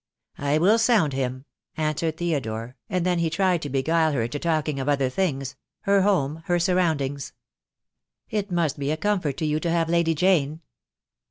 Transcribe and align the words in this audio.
"I 0.39 0.57
will 0.57 0.79
sound 0.79 1.13
him," 1.13 1.45
answered 1.77 2.17
Theodore, 2.17 2.75
and 2.89 3.05
then 3.05 3.19
he 3.19 3.29
tried 3.29 3.61
to 3.61 3.69
beguile 3.69 4.13
her 4.13 4.23
into 4.23 4.39
talking 4.39 4.79
of 4.79 4.89
other 4.89 5.11
things— 5.11 5.55
her 5.81 6.01
home, 6.01 6.41
her 6.47 6.57
surroundings. 6.57 7.33
"It 8.27 8.49
must 8.51 8.79
be 8.79 8.89
a 8.89 8.97
comfort 8.97 9.37
to 9.37 9.45
you 9.45 9.59
to 9.59 9.69
have 9.69 9.89
Lady 9.89 10.15
Jane." 10.15 10.61